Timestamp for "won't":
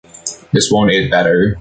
0.71-0.89